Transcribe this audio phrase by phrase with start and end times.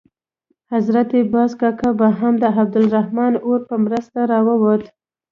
[0.73, 4.83] حضرت باز کاکا به هم د عبدالرحمن اور په مرسته راووت.